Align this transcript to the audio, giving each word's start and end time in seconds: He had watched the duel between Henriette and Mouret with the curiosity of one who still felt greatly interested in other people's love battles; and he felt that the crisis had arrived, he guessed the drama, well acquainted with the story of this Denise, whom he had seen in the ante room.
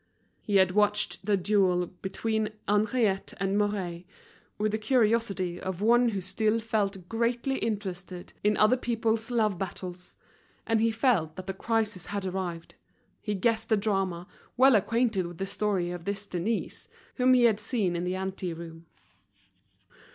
He 0.41 0.55
had 0.55 0.71
watched 0.71 1.23
the 1.27 1.37
duel 1.37 1.85
between 1.85 2.49
Henriette 2.67 3.35
and 3.39 3.55
Mouret 3.55 4.05
with 4.57 4.71
the 4.71 4.79
curiosity 4.79 5.59
of 5.61 5.79
one 5.79 6.09
who 6.09 6.21
still 6.21 6.59
felt 6.59 7.07
greatly 7.07 7.59
interested 7.59 8.33
in 8.43 8.57
other 8.57 8.77
people's 8.77 9.29
love 9.29 9.59
battles; 9.59 10.15
and 10.65 10.81
he 10.81 10.89
felt 10.89 11.35
that 11.35 11.45
the 11.45 11.53
crisis 11.53 12.07
had 12.07 12.25
arrived, 12.25 12.73
he 13.21 13.35
guessed 13.35 13.69
the 13.69 13.77
drama, 13.77 14.25
well 14.57 14.73
acquainted 14.73 15.27
with 15.27 15.37
the 15.37 15.45
story 15.45 15.91
of 15.91 16.05
this 16.05 16.25
Denise, 16.25 16.87
whom 17.17 17.35
he 17.35 17.43
had 17.43 17.59
seen 17.59 17.95
in 17.95 18.03
the 18.03 18.15
ante 18.15 18.53
room. 18.55 18.87